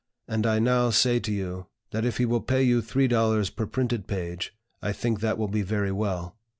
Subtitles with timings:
[0.27, 3.67] And I now say to you, that if he will pay you three dollars per
[3.67, 6.39] printed page, I think that will be very well.